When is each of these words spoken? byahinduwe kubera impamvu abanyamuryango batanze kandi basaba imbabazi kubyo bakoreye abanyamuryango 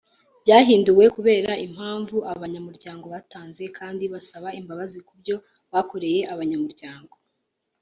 byahinduwe 0.43 1.05
kubera 1.15 1.51
impamvu 1.65 2.17
abanyamuryango 2.33 3.05
batanze 3.15 3.63
kandi 3.77 4.03
basaba 4.13 4.49
imbabazi 4.59 4.99
kubyo 5.07 5.35
bakoreye 5.73 6.19
abanyamuryango 6.33 7.13